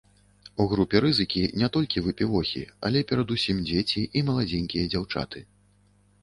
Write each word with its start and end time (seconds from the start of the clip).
У 0.63 0.65
групе 0.69 1.01
рызыкі 1.03 1.43
не 1.63 1.69
толькі 1.75 2.03
выпівохі, 2.05 2.63
але 2.89 2.99
перадусім 3.11 3.61
дзеці 3.69 4.01
і 4.17 4.25
маладзенькія 4.31 4.89
дзяўчаты. 4.97 5.45